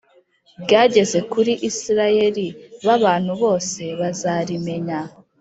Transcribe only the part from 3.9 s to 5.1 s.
bazarimenya